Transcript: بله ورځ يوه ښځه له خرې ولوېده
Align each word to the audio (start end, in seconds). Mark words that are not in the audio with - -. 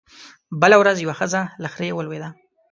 بله 0.61 0.75
ورځ 0.81 0.97
يوه 1.05 1.15
ښځه 1.19 1.41
له 1.63 1.67
خرې 1.73 1.89
ولوېده 1.93 2.29